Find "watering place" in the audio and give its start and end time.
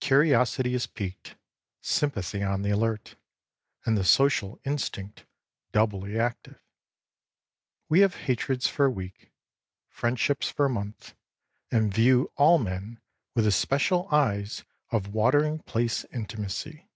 15.14-16.04